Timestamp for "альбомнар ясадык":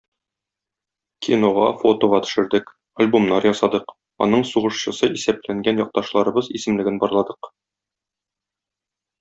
3.05-3.93